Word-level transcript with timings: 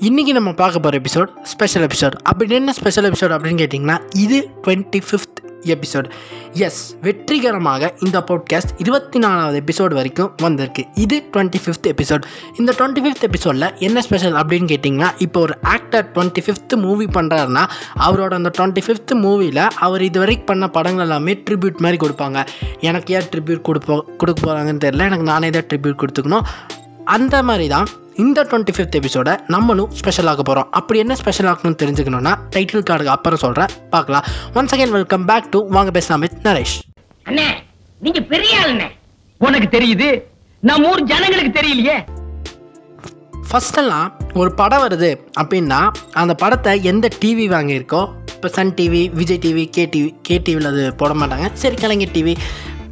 இன்றைக்கி 0.00 0.32
நம்ம 0.32 0.52
பார்க்க 0.52 0.80
போகிற 0.80 0.98
எபிசோட் 1.00 1.42
ஸ்பெஷல் 1.42 1.86
எபிசோட் 1.86 2.12
அப்படி 2.22 2.54
என்ன 2.54 2.72
ஸ்பெஷல் 2.72 3.10
எபிசோட் 3.10 3.32
அப்படின்னு 3.32 3.60
கேட்டிங்கன்னா 3.62 4.00
இது 4.16 4.48
டுவெண்ட்டி 4.62 5.00
ஃபிஃப்த் 5.10 5.40
எபிசோட் 5.60 6.10
எஸ் 6.52 6.96
வெற்றிகரமாக 7.00 7.94
இந்த 7.98 8.20
பாட்காஸ்ட் 8.20 8.72
இருபத்தி 8.76 9.18
நாலாவது 9.18 9.62
எபிசோட் 9.62 9.94
வரைக்கும் 9.94 10.32
வந்திருக்கு. 10.36 10.86
இது 10.94 11.28
டுவெண்ட்டி 11.32 11.60
ஃபிஃப்த் 11.64 11.92
எபிசோட் 11.92 12.22
இந்த 12.58 12.74
டுவெண்ட்டி 12.78 13.04
ஃபிஃப்த் 13.04 13.20
எபிசோடில் 13.20 13.74
என்ன 13.78 14.00
ஸ்பெஷல் 14.00 14.32
அப்படின்னு 14.32 14.70
கேட்டிங்கன்னா 14.72 15.10
இப்போ 15.18 15.40
ஒரு 15.40 15.56
ஆக்டர் 15.62 16.10
டுவெண்ட்டி 16.14 16.44
ஃபிஃப்த் 16.46 16.76
மூவி 16.76 17.04
பண்ணுறாருன்னா 17.04 17.68
அவரோட 17.98 18.34
அந்த 18.34 18.50
டுவெண்ட்டி 18.58 18.84
ஃபிஃப்த் 18.86 19.14
மூவியில் 19.14 19.70
அவர் 19.70 20.02
இது 20.02 20.18
வரைக்கும் 20.18 20.46
பண்ண 20.46 20.68
படங்கள் 20.68 21.04
எல்லாமே 21.04 21.42
ட்ரிபியூட் 21.50 21.76
மாதிரி 21.76 22.06
கொடுப்பாங்க. 22.06 22.46
எனக்கு 22.80 23.14
ஏன் 23.14 23.28
ட்ரிபியூட் 23.36 23.64
கொடுப்போ 23.68 24.16
கொடுக்க 24.16 24.40
போகிறாங்கன்னு 24.42 24.84
தெரியல. 24.86 25.06
எனக்கு 25.12 25.24
நானே 25.24 25.50
தான் 25.50 25.62
ட்ரிபியூட் 25.62 26.00
கொடுத்துக்கணும். 26.02 26.42
அந்த 27.04 27.42
மாதிரி 27.42 27.68
தான் 27.68 27.88
இந்த 28.14 28.42
டுவெண்ட்டி 28.50 28.72
ஃபிஃப்த் 28.76 28.96
எபிசோட 28.98 29.38
நம்மளும் 29.46 29.90
ஸ்பெஷல் 29.90 30.26
ஆக 30.26 30.42
போகிறோம் 30.42 30.68
அப்படி 30.70 30.98
என்ன 30.98 31.14
ஸ்பெஷல் 31.14 31.46
ஆகணும்னு 31.46 31.80
தெரிஞ்சுக்கணுன்னா 31.82 32.32
டைட்டில் 32.54 32.86
கார்டுக்கு 32.88 33.14
அப்புறம் 33.16 33.42
சொல்கிறேன் 33.44 33.68
பார்க்கலாம். 33.90 34.24
Once 34.54 34.74
again 34.74 34.90
welcome 34.90 35.24
back 35.24 35.50
to 35.50 35.60
வாங்க 35.68 35.90
பேசலாம் 35.90 36.20
வித் 36.20 36.38
நரேஷ் 36.42 36.76
அண்ணே 37.26 37.46
நீங்க 38.00 38.20
பெரிய 38.20 38.60
ஆளுண்ணே. 38.60 38.88
உனக்கு 39.38 39.68
தெரியுது? 39.78 40.08
நம்ம 40.60 40.88
ஊர் 40.90 41.02
ஜனங்களுக்கு 41.02 41.60
தெரியலையே. 41.60 41.96
ஃபஸ்ட்டெல்லாம் 43.50 44.08
ஒரு 44.34 44.50
படம் 44.54 44.82
வருது 44.84 45.10
அப்படின்னா 45.40 45.90
அந்த 46.12 46.34
படத்தை 46.34 46.82
எந்த 46.82 47.08
டிவி 47.20 47.46
வாங்கியிருக்கோ 47.54 48.08
இப்போ 48.34 48.48
Sun 48.48 48.74
TV 48.74 49.12
Vijay 49.14 49.42
TV 49.44 49.70
K 49.70 49.88
TV 49.94 50.14
K 50.22 50.38
டிவியில் 50.38 50.70
அது 50.72 50.94
போட 50.94 51.14
மாட்டாங்க. 51.14 51.52
சரி 51.52 51.74
கலைஞர் 51.74 52.14
டிவி 52.14 52.36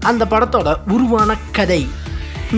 அந்த 0.01 0.25
படத்தோட 0.25 0.77
உருவான 0.95 1.37
கதை 1.53 1.89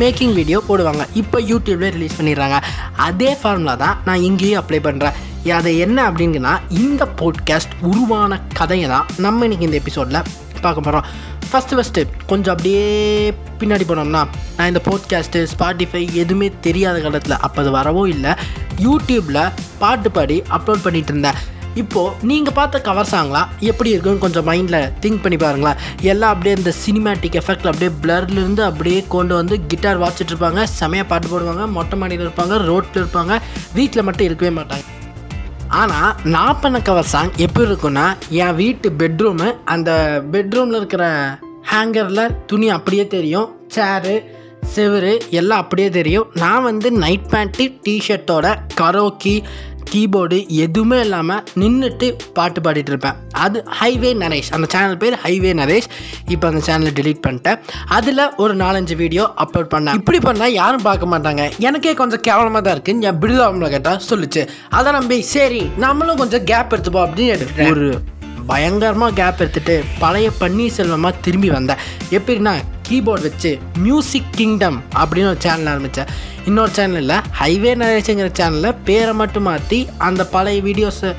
மேக்கிங் 0.01 0.35
வீடியோ 0.35 0.63
போடுவாங்க. 0.69 1.07
இப்போ 1.15 1.41
யூடியூப்லேயே 1.41 1.93
ரிலீஸ் 1.97 2.19
பண்ணிடுறாங்க. 2.19 2.59
அதே 2.97 3.37
ஃபார்முலா 3.41 3.77
தான் 3.77 3.99
நான் 4.05 4.23
இங்கேயும் 4.29 4.63
அப்ளை 4.63 4.81
பண்ணுறேன் 4.89 5.19
அது 5.53 5.79
என்ன 5.79 6.11
அப்படிங்கன்னா 6.11 6.59
இந்த 6.69 7.09
போட்காஸ்ட் 7.21 7.75
உருவான 7.91 8.41
கதையை 8.53 8.89
தான் 8.89 9.07
நம்ம 9.19 9.47
இன்றைக்கி 9.47 9.61
இந்த 9.61 9.79
எபிசோடில் 9.83 10.23
பார்க்க 10.61 10.81
போகிறோம் 10.81 11.07
ஃபஸ்ட்டு 11.51 11.77
ஃபஸ்ட்டு 11.77 12.07
கொஞ்சம் 12.27 12.53
அப்படியே 12.55 12.83
பின்னாடி 13.61 13.85
போனோம்னா 13.91 14.23
நான் 14.57 14.67
இந்த 14.67 14.81
போட்காஸ்ட்டு 14.89 15.47
ஸ்பாட்டிஃபை 15.53 16.03
எதுவுமே 16.15 16.49
தெரியாத 16.61 17.01
காலத்தில் 17.01 17.41
அப்போ 17.47 17.63
அது 17.63 17.71
வரவோ 17.79 18.09
இல்லை. 18.09 18.35
யூடியூப்பில் 18.79 19.53
பாட்டு 19.79 20.11
பாடி 20.11 20.43
அப்லோட் 20.57 20.85
பண்ணிகிட்டு 20.85 21.07
இருந்தேன். 21.07 21.35
இப்போது 21.75 22.15
நீங்கள் 22.23 22.53
பார்த்த 22.53 22.81
கவர் 22.81 23.09
சாங்லாம் 23.11 23.47
எப்படி 23.61 23.91
இருக்குன்னு 23.91 24.19
கொஞ்சம் 24.19 24.47
மைண்டில் 24.47 24.91
திங்க் 25.01 25.23
பண்ணி 25.23 25.39
பாருங்களேன். 25.39 25.79
எல்லாம் 26.01 26.33
அப்படியே 26.33 26.57
இந்த 26.57 26.73
சினிமேட்டிக் 26.87 27.41
எஃபெக்டில் 27.41 27.71
அப்படியே 27.73 27.91
பிளர்லேருந்து 28.03 28.61
அப்படியே 28.61 29.05
கொண்டு 29.09 29.35
வந்து 29.35 29.67
கிட்டார் 29.67 30.01
வாசிச்சுட்டு 30.01 30.35
இருப்பாங்க. 30.39 30.67
செமையாக 30.81 31.05
பாட்டு 31.07 31.29
போடுவாங்க. 31.29 31.69
மொட்டை 31.69 31.99
மாடியில் 31.99 32.29
இருப்பாங்க. 32.29 32.65
ரோட்டில் 32.65 33.05
இருப்பாங்க. 33.05 33.41
வீட்டில் 33.75 34.03
மட்டும் 34.03 34.27
இருக்கவே 34.27 34.61
மாட்டாங்க. 34.61 34.85
ஆனால் 35.69 36.15
நான் 36.25 36.61
பண்ண 36.61 36.81
கவர் 36.81 37.05
சாங் 37.05 37.31
எப்படி 37.37 37.71
இருக்குன்னா 37.71 38.19
என் 38.29 38.55
வீட்டு 38.55 38.91
பெட்ரூமு 38.99 39.57
அந்த 39.65 40.23
பெட்ரூமில் 40.33 40.77
இருக்கிற 40.77 41.39
ஹேங்கரில் 41.73 42.37
துணி 42.47 42.69
அப்படியே 42.69 43.07
தெரியும். 43.07 43.57
சேரு 43.69 44.39
செவுரு 44.75 45.21
எல்லாம் 45.31 45.61
அப்படியே 45.61 45.91
தெரியும். 45.91 46.27
நான் 46.35 46.63
வந்து 46.63 46.93
நைட் 46.93 47.29
பேண்ட்டு 47.31 47.79
டிஷர்ட்டோட 47.89 48.57
கரோக்கி 48.81 49.43
கீபோர்டு 49.93 50.39
எதுவுமே 50.65 50.99
இல்லாமல் 51.05 51.43
நின்றுட்டு 51.63 52.09
பாட்டு 52.39 52.61
பாடிட்டு 52.67 52.93
இருப்பேன். 52.93 53.17
அது 53.45 53.59
ஹைவே 53.81 54.13
நரேஷ் 54.23 54.51
அந்த 54.57 54.67
சேனல் 54.75 55.01
பேர் 55.03 55.17
ஹைவே 55.25 55.53
நரேஷ் 55.61 55.89
இப்போ 56.35 56.47
அந்த 56.51 56.63
சேனலை 56.69 56.93
டிலீட் 57.01 57.23
பண்ணிட்டேன். 57.27 57.59
அதில் 57.99 58.25
ஒரு 58.45 58.55
நாலஞ்சு 58.65 58.97
வீடியோ 59.03 59.27
அப்லோட் 59.45 59.73
பண்ணேன். 59.75 59.99
இப்படி 60.01 60.21
பண்ணால் 60.29 60.57
யாரும் 60.61 60.87
பார்க்க 60.89 61.13
மாட்டாங்க. 61.15 61.45
எனக்கே 61.69 61.95
கொஞ்சம் 62.03 62.25
கேவலமாக 62.29 62.63
தான் 62.67 62.77
இருக்குன்னு 62.77 63.09
என் 63.11 63.21
பிடிதாமல 63.25 63.71
கேட்டால் 63.77 64.03
சொல்லுச்சு. 64.11 64.45
அதை 64.79 64.93
நம்பி 64.99 65.19
சரி 65.35 65.63
நம்மளும் 65.87 66.21
கொஞ்சம் 66.23 66.47
கேப் 66.53 66.75
எடுத்துப்போம் 66.77 67.07
அப்படின்னு 67.09 67.35
எடுத்துட்டேன். 67.37 67.73
ஒரு 67.75 67.89
பயங்கரமாக 68.51 69.17
கேப் 69.19 69.41
எடுத்துகிட்டு 69.43 69.75
பழைய 70.03 70.29
பன்னீர்செல்வமாக 70.43 71.21
திரும்பி 71.27 71.51
வந்தேன். 71.57 71.83
எப்படின்னா 72.19 72.53
கீபோர்டு 72.91 73.27
வச்சு 73.27 73.53
மியூசிக் 73.85 74.31
கிங்டம் 74.37 74.79
அப்படின்னு 75.01 75.31
ஒரு 75.31 75.43
சேனல் 75.43 75.71
ஆரம்பித்தேன் 75.71 76.11
இன்னொரு 76.47 76.73
சேனலில் 76.77 77.13
ஹைவே 77.39 77.73
நரேஷுங்கிற 77.81 78.31
சேனலில் 78.37 78.79
பேரை 78.87 79.13
மட்டும் 79.19 79.49
மாற்றி 79.49 79.79
அந்த 80.07 80.25
பழைய 80.33 80.61
வீடியோஸை 80.67 81.11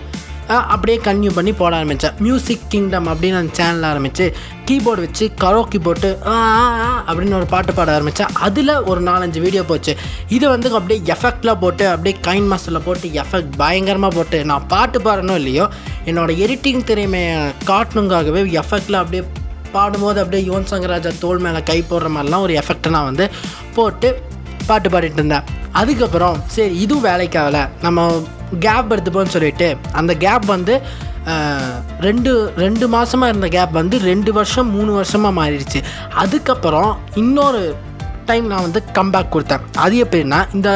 அப்படியே 0.66 0.98
கன்யூ 1.04 1.30
பண்ணி 1.32 1.52
போட 1.54 1.74
ஆரம்பித்தேன் 1.78 2.16
மியூசிக் 2.24 2.64
கிங்டம் 2.72 3.08
அப்படின்னு 3.12 3.38
அந்த 3.40 3.54
சேனல் 3.58 3.86
ஆரம்பித்து 3.90 4.26
கீபோர்டு 4.68 5.04
வச்சு 5.06 5.26
கரோக்கி 5.42 5.80
போட்டு 5.80 6.10
ஆ 6.26 6.34
ஆ, 6.56 6.64
ஆ 6.80 6.90
அப்படின்னு 7.08 7.38
ஒரு 7.38 7.48
பாட்டு 7.48 7.72
பாட 7.74 7.90
ஆரம்பித்தேன் 7.92 8.34
அதில் 8.42 8.74
ஒரு 8.90 9.02
நாலஞ்சு 9.08 9.40
வீடியோ 9.46 9.64
போச்சு. 9.64 9.94
இது 10.30 10.46
வந்து 10.50 10.70
அப்படியே 10.76 11.00
எஃபெக்டில் 11.14 11.60
போட்டு 11.60 11.86
அப்படியே 11.90 12.16
கைன் 12.28 12.50
மாஸ்டரில் 12.52 12.86
போட்டு 12.86 13.10
எஃபெக்ட் 13.22 13.54
பயங்கரமாக 13.58 14.14
போட்டு 14.16 14.40
நான் 14.46 14.68
பாட்டு 14.68 15.00
பாடணும் 15.02 15.40
இல்லையோ 15.42 15.68
என்னோட 16.06 16.32
எடிட்டிங் 16.44 16.84
திறமையை 16.84 17.38
காட்டணுங்காகவே 17.72 18.44
எஃபெக்டில் 18.60 19.02
அப்படியே 19.02 19.24
பாடும்போது 19.76 20.20
அப்படியே 20.24 20.44
யுவன் 20.50 20.70
சங்கர் 20.72 20.94
ராஜா 20.94 21.12
தோல் 21.24 21.44
மேலே 21.46 21.62
கை 21.70 21.80
போடுற 21.90 22.10
மாதிரிலாம் 22.16 22.46
ஒரு 22.48 22.56
எஃபெக்டை 22.62 22.92
நான் 22.96 23.10
வந்து 23.12 23.28
போட்டு 23.78 24.10
பாட்டு 24.70 24.90
பாடிட்டு 24.94 25.20
இருந்தேன். 25.22 25.48
அதுக்கப்புறம் 25.82 26.38
சரி 26.56 26.76
இதுவும் 26.86 27.08
வேலைக்கு 27.10 27.38
ஆகலை. 27.40 27.64
நம்ம 27.86 28.08
கேப் 28.66 28.92
எடுத்துப்போம்னு 28.94 29.36
சொல்லிட்டு 29.36 29.68
அந்த 30.00 30.14
கேப் 30.26 30.46
வந்து 30.56 30.76
ரெண்டு 32.08 32.32
ரெண்டு 32.64 32.86
மாதமாக 32.96 33.32
இருந்த 33.32 33.48
கேப் 33.56 33.78
வந்து 33.80 33.98
ரெண்டு 34.10 34.32
வருஷம் 34.38 34.70
மூணு 34.76 34.92
வருஷமாக 35.00 35.34
மாறிடுச்சு. 35.40 35.80
அதுக்கப்புறம் 36.24 36.92
இன்னொரு 37.22 37.62
டைம் 38.30 38.48
நான் 38.52 38.66
வந்து 38.68 38.82
கம்பேக் 38.98 39.34
கொடுத்தேன். 39.36 39.66
அது 39.86 39.96
எப்படின்னா 40.06 40.40
இந்த 40.58 40.70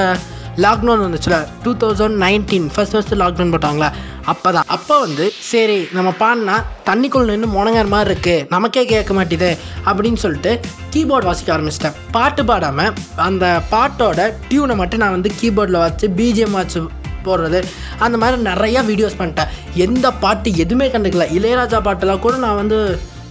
லாக்டவுன் 0.64 1.06
வந்துச்சுல 1.06 1.38
two 1.64 1.72
thousand 1.82 2.18
nineteen 2.26 2.68
first 2.74 2.94
first 2.96 3.20
lockdown 3.22 3.54
போட்டாங்களா? 3.54 3.90
அப்போ 4.32 4.50
தான் 4.56 4.70
அப்போ 4.76 4.96
வந்து 5.06 5.26
சரி 5.50 5.78
நம்ம 5.96 6.10
பாடினா 6.22 6.56
தண்ணிக்குள் 6.90 7.30
நின்று 7.32 7.48
முணங்குற 7.56 7.88
மாதிரி 7.94 8.10
இருக்குது 8.12 8.46
நமக்கே 8.54 8.84
கேட்க 8.92 9.14
மாட்டேது 9.18 9.50
அப்படின்னு 9.90 10.20
சொல்லிட்டு 10.26 10.52
கீபோர்டு 10.94 11.28
வாசிக்க 11.30 11.56
ஆரம்பிச்சிட்டேன். 11.56 11.98
பாட்டு 12.16 12.44
பாடாமல் 12.50 12.94
அந்த 13.28 13.48
பாட்டோட 13.74 14.30
டியூனை 14.52 14.78
மட்டும் 14.82 15.04
நான் 15.04 15.16
வந்து 15.18 15.32
கீபோர்டில் 15.42 15.84
வச்சு 15.86 16.08
பிஜிஎம் 16.20 16.58
வச்சு 16.60 16.82
போடுறது 17.28 17.60
அந்த 18.06 18.16
மாதிரி 18.22 18.38
நிறையா 18.50 18.82
வீடியோஸ் 18.90 19.20
பண்ணிட்டேன். 19.20 19.52
எந்த 19.86 20.08
பாட்டு 20.24 20.50
எதுவுமே 20.64 20.88
கண்டுக்கல. 20.96 21.28
இளையராஜா 21.38 21.80
பாட்டெல்லாம் 21.88 22.24
கூட 22.26 22.36
நான் 22.46 22.60
வந்து 22.62 22.80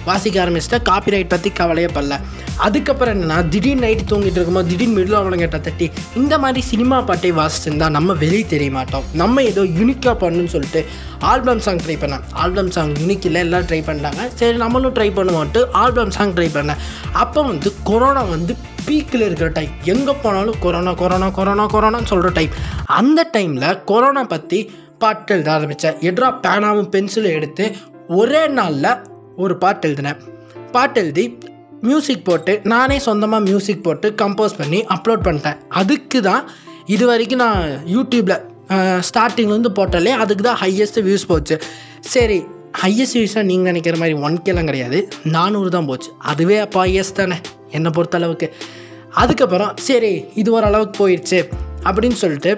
வாசிக்க 0.04 0.44
ஆரம்பிச்சிட்டேன். 0.44 0.84
காப்பிரைட் 0.91 1.32
பற்றி 1.34 1.50
கவலையே 1.50 1.88
படல. 1.94 2.19
அதுக்கப்புறம் 2.56 3.15
என்னென்னா 3.15 3.48
திடீர்னு 3.48 3.87
நைட்டு 3.87 4.04
தூங்கிட்டு 4.10 4.38
இருக்கும்போது 4.38 4.69
திடீர்னு 4.69 4.97
மிடில் 4.98 5.20
அவனை 5.20 5.38
கேட்ட 5.38 5.59
தட்டி 5.59 5.91
இந்த 6.16 6.38
மாதிரி 6.38 6.60
சினிமா 6.70 7.00
பாட்டை 7.00 7.32
வாசிச்சிருந்தா 7.32 7.88
நம்ம 7.88 8.12
வெளியே 8.12 8.44
தெரிய 8.54 8.70
மாட்டோம். 8.70 9.06
நம்ம 9.12 9.42
ஏதோ 9.42 9.62
யூனிக்காக 9.81 10.16
பண்ணணும்னு 10.25 10.54
சொல்லிட்டு 10.56 10.82
ஆல்பம் 11.19 11.60
சாங் 11.60 11.82
ட்ரை 11.87 11.97
பண்ணேன் 12.03 12.25
ஆல்பம் 12.32 12.70
சாங் 12.70 12.94
யூனிக் 12.97 13.25
இல்லை 13.25 13.41
எல்லாம் 13.41 13.62
ட்ரை 13.62 13.81
பண்ணாங்க 13.87 14.22
சரி 14.34 14.56
நம்மளும் 14.56 14.94
ட்ரை 14.94 15.10
பண்ணுவோன்ட்டு 15.19 15.62
ஆல்பம் 15.82 16.10
சாங் 16.10 16.32
ட்ரை 16.32 16.48
பண்ணேன் 16.54 16.81
அப்போ 17.12 17.42
வந்து 17.42 17.72
கொரோனா 17.84 18.22
வந்து 18.22 18.54
பீக்கில் 18.86 19.21
இருக்கிற 19.21 19.48
டைம் 19.48 19.71
எங்கே 19.84 20.15
போனாலும் 20.22 20.59
கொரோனா 20.60 20.92
கொரோனா 20.92 21.28
கொரோனா 21.31 21.65
கொரோனான்னு 21.66 22.04
சொல்கிற 22.04 22.31
டைம் 22.32 22.50
அந்த 22.98 23.21
டைமில் 23.36 23.84
கொரோனா 23.84 24.25
பற்றி 24.25 24.59
பாட்டு 24.98 25.34
எழுத 25.34 25.53
ஆரம்பித்தேன் 25.53 25.97
எட்ரா 26.00 26.28
பேனாவும் 26.47 26.91
பென்சிலும் 26.91 27.36
எடுத்து 27.38 27.65
ஒரே 28.09 28.42
நாளில் 28.48 28.88
ஒரு 29.43 29.55
பாட்டு 29.62 29.84
எழுதினேன். 29.89 30.19
பாட்டு 30.75 30.99
எழுதி 31.03 31.25
மியூசிக் 31.89 32.27
போட்டு 32.28 32.53
நானே 32.72 32.97
சொந்தமாக 33.06 33.47
மியூசிக் 33.49 33.84
போட்டு 33.87 34.09
கம்போஸ் 34.21 34.59
பண்ணி 34.61 34.81
அப்லோட் 34.95 35.25
பண்ணிட்டேன். 35.27 35.59
அதுக்கு 35.81 36.19
தான் 36.28 36.45
இது 36.95 37.05
வரைக்கும் 37.11 37.43
நான் 37.45 37.65
யூடியூப்பில் 37.95 38.43
ஸ்டார்டிங்லேருந்து 39.09 39.72
போட்டாலே 39.78 40.12
அதுக்கு 40.22 40.45
தான் 40.49 40.61
ஹையஸ்ட் 40.62 41.00
வியூஸ் 41.06 41.27
போச்சு. 41.33 41.56
சரி 42.15 42.39
ஹையஸ்ட் 42.83 43.17
வியூஸாக 43.19 43.45
நீங்கள் 43.50 43.69
நினைக்கிற 43.71 43.97
மாதிரி 44.03 44.15
ஒன் 44.27 44.39
கேலாம் 44.47 44.69
கிடையாது. 44.71 45.00
நானூறு 45.37 45.69
தான் 45.77 45.89
போச்சு. 45.91 46.11
அதுவே 46.33 46.56
அப்போ 46.65 46.78
ஹையஸ்ட் 46.84 47.19
தானே 47.21 47.39
என்னை 47.78 47.93
பொறுத்த 47.97 48.21
அளவுக்கு. 48.21 48.49
அதுக்கப்புறம் 49.22 49.75
சரி 49.89 50.12
இது 50.43 50.49
ஓரளவுக்கு 50.56 50.97
போயிடுச்சு 51.03 51.41
அப்படின்னு 51.89 52.19
சொல்லிட்டு 52.22 52.53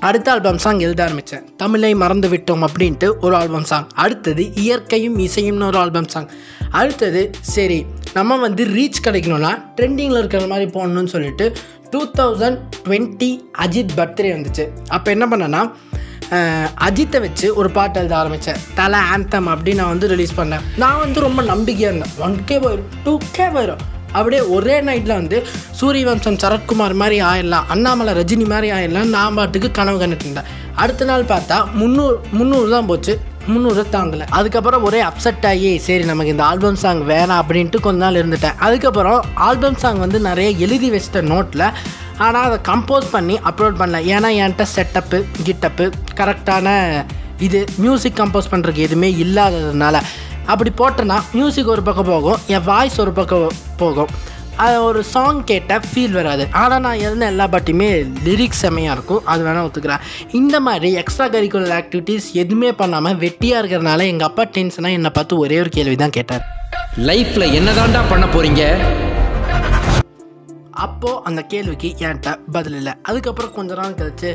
அடுத்த 0.00 0.30
ஆல்பம் 0.30 0.58
சாங் 0.58 0.78
எழுத 0.78 1.02
ஆரம்பித்தேன் 1.04 1.56
தமிழை 1.56 1.94
மறந்து 1.94 2.28
விட்டோம் 2.28 2.64
அப்படின்ட்டு 2.66 3.08
ஒரு 3.20 3.34
ஆல்பம் 3.36 3.64
சாங் 3.64 3.86
அடுத்தது 3.94 4.54
இயற்கையும் 4.54 5.18
இசையும்னு 5.18 5.66
ஒரு 5.66 5.78
ஆல்பம் 5.78 6.08
சாங் 6.08 6.28
அடுத்தது 6.70 7.30
சரி 7.40 7.86
நம்ம 8.14 8.36
வந்து 8.36 8.64
ரீச் 8.66 9.02
கிடைக்கணும்னா 9.06 9.52
ட்ரெண்டிங்கில் 9.76 10.18
இருக்கிற 10.18 10.46
மாதிரி 10.46 10.70
போகணுன்னு 10.70 11.12
சொல்லிட்டு 11.14 11.46
two 11.90 12.02
thousand 12.18 12.60
twenty 12.84 13.30
Ajith 13.58 13.96
birthday 13.96 14.30
வந்துச்சு. 14.36 14.66
அப்போ 14.88 15.10
என்ன 15.10 15.26
பண்ணேன்னா 15.26 15.62
அஜித்தை 16.86 17.20
வச்சு 17.20 17.46
ஒரு 17.54 17.70
பாட்டு 17.70 18.00
எழுத 18.00 18.16
ஆரம்பித்தேன் 18.16 18.62
தலை 18.74 19.00
ஆந்தம் 19.14 19.48
அப்படின்னு 19.52 19.80
நான் 19.82 19.94
வந்து 19.94 20.08
ரிலீஸ் 20.08 20.38
பண்ணேன். 20.40 20.66
நான் 20.76 20.98
வந்து 20.98 21.20
ரொம்ப 21.20 21.42
நம்பிக்கையாக 21.42 21.94
இருந்தேன். 21.94 22.16
ஒன் 22.26 22.44
கே 22.44 22.58
வரும் 22.58 22.90
டூ 23.04 23.18
கே 23.32 23.48
வரும் 23.48 23.84
அப்படியே 24.12 24.42
ஒரே 24.56 24.76
நைட்டில் 24.80 25.18
வந்து 25.20 25.38
சூரியவம்சம் 25.80 26.38
சரத்குமார் 26.42 26.94
மாதிரி 27.02 27.22
ஆயிடலாம் 27.22 27.68
அண்ணாமலை 27.68 28.14
ரஜினி 28.14 28.46
மாதிரி 28.46 28.70
ஆயிடலாம் 28.72 29.12
நான் 29.16 29.34
பாட்டுக்கு 29.34 29.70
கனவு 29.70 30.00
கண்டுட்டு 30.02 30.26
இருந்தேன் 30.26 30.48
அடுத்த 30.74 31.04
நாள் 31.04 31.30
பார்த்தா 31.32 31.56
முந்நூறு 31.72 32.16
முந்நூறு 32.32 32.70
தான் 32.70 32.86
போச்சு. 32.86 33.14
முந்நூறு 33.52 33.82
தாங்கலை. 33.92 34.24
அதுக்கப்புறம் 34.30 34.82
ஒரே 34.82 35.02
அப்செட் 35.02 35.46
ஆகி 35.50 35.78
சரி 35.78 36.04
நமக்கு 36.04 36.30
இந்த 36.30 36.44
ஆல்பம் 36.44 36.78
சாங் 36.82 37.00
வேணாம் 37.10 37.40
அப்படின்ட்டு 37.42 37.80
கொஞ்ச 37.80 37.98
நாள் 38.04 38.18
இருந்துட்டேன். 38.22 38.56
அதுக்கப்புறம் 38.58 39.24
ஆல்பம் 39.34 39.78
சாங் 39.82 39.98
வந்து 39.98 40.20
நிறைய 40.20 40.50
எழுதி 40.50 40.90
வச்சிட்ட 40.90 41.22
நோட்டில் 41.32 41.64
ஆனால் 42.16 42.44
அதை 42.48 42.58
கம்போஸ் 42.68 43.08
பண்ணி 43.10 43.38
அப்லோட் 43.50 43.80
பண்ணல. 43.80 44.00
ஏன்னா 44.14 44.30
என்கிட்ட 44.40 44.62
செட்டப்பு 44.62 45.24
கிட்டப்பு 45.46 45.90
கரெக்டான 46.20 46.76
இது 47.38 47.64
மியூசிக் 47.76 48.18
கம்போஸ் 48.20 48.50
பண்ணுறதுக்கு 48.50 48.86
எதுவுமே 48.88 49.10
இல்லாததுனால. 49.10 49.96
அப்படி 50.52 50.70
போட்டேன்னா 50.80 51.18
மியூசிக் 51.36 51.72
ஒரு 51.76 51.82
பக்கம் 51.88 52.10
போகும் 52.14 52.40
என் 52.54 52.66
வாய்ஸ் 52.72 52.98
ஒரு 53.04 53.12
பக்கம் 53.18 53.56
போகும். 53.82 54.10
அது 54.64 54.76
ஒரு 54.88 55.00
சாங் 55.12 55.40
கேட்ட 55.48 55.72
ஃபீல் 55.88 56.14
வராது. 56.18 56.44
ஆனால் 56.60 56.82
நான் 56.86 57.02
எழுந்த 57.06 57.24
எல்லா 57.32 57.46
பாட்டையுமே 57.52 57.88
லிரிக்ஸ் 58.26 58.62
செம்மையாக 58.64 58.96
இருக்கும். 58.96 59.20
அது 59.32 59.42
வேணால் 59.46 59.66
ஒத்துக்கிறேன். 59.68 60.04
இந்த 60.40 60.56
மாதிரி 60.68 60.88
எக்ஸ்ட்ரா 61.02 61.26
கரிக்குலர் 61.34 61.74
ஆக்டிவிட்டீஸ் 61.80 62.26
எதுவுமே 62.42 62.70
பண்ணாமல் 62.80 63.18
வெட்டியாக 63.24 63.60
இருக்கிறதுனால 63.62 64.06
எங்கள் 64.12 64.28
அப்பா 64.30 64.46
டென்ஷனாக 64.56 64.98
என்னை 64.98 65.12
பார்த்து 65.18 65.42
ஒரே 65.44 65.58
ஒரு 65.64 65.72
கேள்வி 65.76 65.96
தான் 66.04 66.16
கேட்டார். 66.18 66.44
லைஃப்ல 67.10 67.46
என்னதான்டா 67.58 68.02
பண்ண 68.12 68.26
போறீங்க? 68.34 68.64
அப்போது 70.86 71.20
அந்த 71.28 71.40
கேள்விக்கு 71.52 71.88
என்கிட்ட 72.06 72.32
பதில் 72.56 72.76
இல்லை. 72.80 72.92
அதுக்கப்புறம் 73.10 73.54
கொஞ்ச 73.58 73.74
நாள் 73.80 73.98
கழிச்சு 74.00 74.30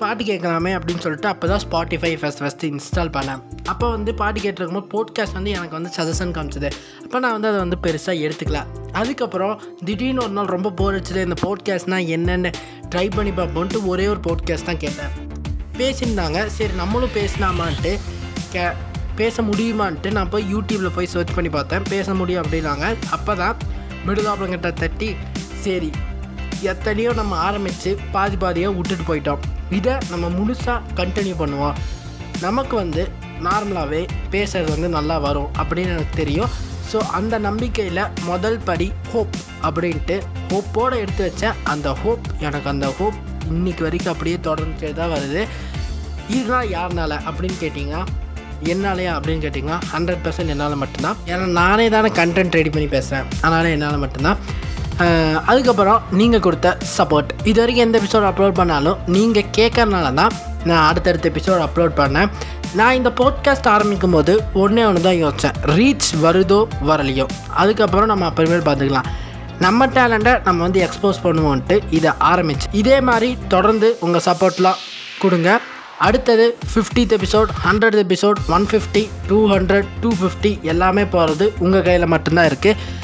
பாட்டு 0.00 0.22
கேட்கலாமே 0.24 0.70
அப்படின்னு 0.76 1.02
சொல்லிட்டு 1.04 1.28
அப்போ 1.28 1.46
தான் 1.50 1.60
ஸ்பாட்டிஃபை 1.64 2.10
ஃபஸ்ட் 2.20 2.40
ஃபஸ்ட்டு 2.42 2.68
இன்ஸ்டால் 2.70 3.10
பண்ணேன். 3.16 3.40
அப்போ 3.72 3.86
வந்து 3.90 4.14
பாட்டு 4.20 4.38
கேட்டிருக்கும்போது 4.44 4.88
போட்காஸ்ட் 4.94 5.36
வந்து 5.38 5.50
எனக்கு 5.50 5.76
வந்து 5.78 5.90
சஜஷன் 5.96 6.32
காமிச்சது. 6.36 6.70
அப்போ 7.04 7.18
நான் 7.24 7.34
வந்து 7.36 7.48
அதை 7.48 7.58
வந்து 7.64 7.78
பெருசாக 7.86 8.22
எடுத்துக்கல. 8.26 8.60
அதுக்கப்புறம் 9.00 9.54
திடீர்னு 9.84 10.22
ஒரு 10.24 10.34
நாள் 10.38 10.50
ரொம்ப 10.56 10.70
போர் 10.70 10.96
அடிச்சது 10.96 11.22
இந்த 11.28 11.36
போட்காஸ்ட்னால் 11.42 12.08
என்னென்னு 12.16 12.52
ட்ரை 12.94 13.06
பண்ணி 13.16 13.34
பார்ப்போன்ட்டு 13.40 13.82
ஒரே 13.92 14.06
ஒரு 14.14 14.20
போட்காஸ்ட் 14.28 14.68
தான் 14.70 14.82
கேட்டேன். 14.84 15.12
பேசியிருந்தாங்க. 15.78 16.40
சரி 16.56 16.72
நம்மளும் 16.82 17.14
பேசினாமான்ட்டு 17.18 17.92
கே 18.54 18.64
பேச 19.20 19.42
முடியுமான்ட்டு 19.42 20.10
நான் 20.12 20.32
போய் 20.34 20.44
யூடியூப்பில் 20.54 20.94
போய் 20.96 21.12
சர்ச் 21.14 21.34
பண்ணி 21.34 21.50
பார்த்தேன். 21.58 21.84
பேச 21.94 22.14
முடியும் 22.14 22.42
அப்படின்னாங்க. 22.44 22.86
அப்போ 23.16 23.34
தான் 23.42 23.56
மிடுதாப்பங்கிட்ட 24.06 24.70
தட்டி 24.82 25.10
சரி 25.66 25.90
எத்தனையோ 26.72 27.10
நம்ம 27.18 27.36
ஆரம்பித்து 27.46 27.90
பாதி 28.14 28.36
பாதியாக 28.42 28.76
விட்டுட்டு 28.76 29.04
போயிட்டோம். 29.10 29.42
இதை 29.78 29.94
நம்ம 30.12 30.26
முழுசாக 30.36 30.78
கண்டினியூ 31.00 31.34
பண்ணுவோம். 31.42 31.76
நமக்கு 32.44 32.74
வந்து 32.82 33.02
நார்மலாகவே 33.46 34.00
பேசுறது 34.32 34.70
வந்து 34.74 34.88
நல்லா 34.96 35.16
வரும் 35.26 35.50
அப்படின்னு 35.60 35.92
எனக்கு 35.96 36.16
தெரியும். 36.22 36.50
ஸோ 36.90 36.98
அந்த 37.18 37.34
நம்பிக்கையில் 37.46 38.02
முதல் 38.30 38.58
படி 38.68 38.88
ஹோப் 39.12 39.36
அப்படின்ட்டு 39.66 40.16
ஹோப்போடு 40.50 40.96
எடுத்து 41.02 41.22
வச்சேன் 41.28 41.56
அந்த 41.72 41.88
ஹோப் 42.02 42.26
எனக்கு 42.46 42.68
அந்த 42.74 42.88
ஹோப் 42.98 43.16
இன்னைக்கு 43.54 43.82
வரைக்கும் 43.86 44.12
அப்படியே 44.12 44.36
தொடர்ந்துட்டே 44.48 44.90
தான் 45.00 45.12
வருது. 45.14 45.42
இதுதான் 46.34 46.68
யாருனால 46.76 47.18
அப்படின்னு 47.28 47.56
கேட்டிங்கன்னா 47.64 48.02
என்னாலையா 48.72 49.14
அப்படின்னு 49.16 49.44
கேட்டிங்கன்னா 49.44 49.78
ஹண்ட்ரட் 49.94 50.22
பர்சன்ட் 50.26 50.52
என்னால் 50.52 50.82
மட்டும்தான். 50.82 51.18
ஏன்னா 51.30 51.46
நானே 51.60 51.86
தானே 51.94 52.10
கண்டென்ட் 52.20 52.58
ரெடி 52.58 52.70
பண்ணி 52.76 52.88
பேசுகிறேன் 52.94 53.26
அதனால் 53.42 53.74
என்னால் 53.76 54.04
மட்டும்தான். 54.04 54.38
அதுக்கப்புறம் 55.50 56.02
நீங்கள் 56.18 56.42
கொடுத்த 56.46 56.68
சப்போர்ட் 56.96 57.30
இது 57.50 57.58
வரைக்கும் 57.60 57.84
எந்த 57.86 57.96
எபிசோட் 58.00 58.26
அப்லோட் 58.28 58.58
பண்ணாலும் 58.58 58.98
நீங்கள் 59.06 59.48
கேட்கறனால 59.56 60.12
தான் 60.14 60.34
நான் 60.68 60.86
அடுத்தடுத்த 60.88 61.30
எபிசோட் 61.30 61.64
அப்லோட் 61.66 61.94
பண்ணேன். 62.00 62.30
நான் 62.78 62.94
இந்த 62.98 63.10
போட்காஸ்ட் 63.20 63.68
ஆரம்பிக்கும் 63.72 64.14
போது 64.16 64.32
ஒன்றே 64.62 64.84
ஒன்று 64.84 65.02
தான் 65.06 65.18
யோசித்தேன் 65.24 65.58
ரீச் 65.78 66.08
வருதோ 66.24 66.60
வரலையோ. 66.88 67.26
அதுக்கப்புறம் 67.62 68.10
நம்ம 68.12 68.30
அப்புறமேல் 68.30 68.66
பார்த்துக்கலாம். 68.68 69.08
நம்ம 69.58 69.86
டேலண்ட்டை 69.86 70.42
நம்ம 70.44 70.62
வந்து 70.62 70.80
எக்ஸ்போஸ் 70.86 71.22
பண்ணுவோன்ட்டு 71.26 71.78
இதை 71.90 72.12
ஆரம்பிச்சு. 72.32 72.66
இதே 72.72 73.00
மாதிரி 73.00 73.38
தொடர்ந்து 73.48 73.96
உங்கள் 74.00 74.26
சப்போர்ட்லாம் 74.26 74.80
கொடுங்க. 75.18 75.60
அடுத்தது 75.98 76.46
fiftieth 76.70 77.12
episode 77.16 77.50
hundred 77.64 77.98
episode 78.04 78.38
one 78.54 78.66
fifty 78.70 79.02
two 79.28 79.38
hundred 79.52 79.88
two 80.00 80.10
fifty 80.20 80.52
எல்லாமே 80.72 81.04
போகிறது 81.04 81.52
உங்கள் 81.58 81.84
கையில் 81.88 82.12
மட்டும்தான் 82.14 82.48
இருக்குது 82.50 83.02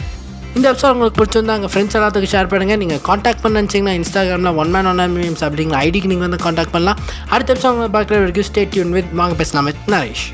இந்த 0.57 0.73
எபிசோட் 0.73 0.91
உங்களுக்கு 0.91 1.19
பிடிச்சிருந்தா 1.21 1.57
உங்கள் 1.59 1.73
ஃப்ரெண்ட்ஸ் 1.73 1.97
எல்லாத்துக்கும் 1.99 2.33
ஷேர் 2.33 2.51
பண்ணுங்கள் 2.53 2.77
நீங்கள் 2.77 3.01
காண்டாக்ட் 3.01 3.43
பண்ண 3.43 3.63
நினச்சிங்கன்னா 3.63 3.95
இன்ஸ்டாகிராமில் 3.99 4.55
ஒன் 4.55 4.71
மேன் 4.71 4.87
ஒன் 4.87 5.17
மீம்ஸ் 5.17 5.45
அப்படிங்கிற 5.47 5.79
ஐடிக்கு 5.87 6.11
நீங்கள் 6.13 6.29
வந்து 6.29 6.37
காண்டாக்ட் 6.37 6.71
பண்ணலாம். 6.71 6.99
அடுத்த 7.29 7.55
எபிசோட் 7.55 7.73
உங்களை 7.75 7.89
பார்க்குற 7.97 8.19
வரைக்கும் 8.19 8.51
ஸ்டேட் 8.51 8.75
யூன் 8.75 8.91
வித் 8.91 9.13
வாங்க 9.13 9.35
பேசலாம். 9.35 9.65
வித் 9.65 9.83
நரேஷ். 9.87 10.27